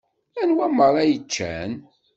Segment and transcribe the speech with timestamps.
[0.41, 1.71] Anwa meṛṛa i yeččan?